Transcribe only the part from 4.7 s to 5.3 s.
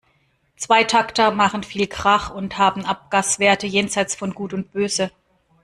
Böse.